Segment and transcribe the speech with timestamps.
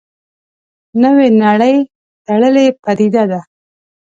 [1.01, 1.75] نوې نړۍ
[2.25, 3.39] تړلې پدیده ده.